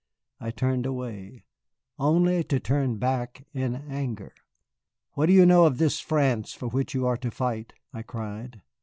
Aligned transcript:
I 0.39 0.49
turned 0.49 0.87
away, 0.87 1.45
only 1.99 2.43
to 2.45 2.59
turn 2.59 2.97
back 2.97 3.45
in 3.53 3.75
anger. 3.75 4.33
"What 5.11 5.27
do 5.27 5.33
you 5.33 5.45
know 5.45 5.65
of 5.65 5.77
this 5.77 5.99
France 5.99 6.53
for 6.53 6.67
which 6.69 6.95
you 6.95 7.05
are 7.05 7.17
to 7.17 7.29
fight?" 7.29 7.73
I 7.93 8.01
cried. 8.01 8.63